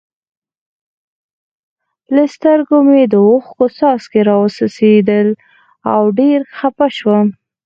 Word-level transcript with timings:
له 2.15 2.23
سترګو 2.33 2.77
مې 2.87 3.01
د 3.11 3.13
اوښکو 3.27 3.65
څاڅکي 3.77 4.21
را 4.27 4.35
و 4.41 4.45
څڅېدل 4.55 5.27
او 5.93 6.01
ډېر 6.19 6.39
خپه 6.57 6.87
شوم. 6.97 7.27